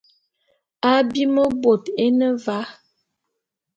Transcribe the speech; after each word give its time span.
Abim 0.93 1.35
bôt 1.61 1.83
é 2.05 2.07
ne 2.19 2.29
va. 2.45 2.57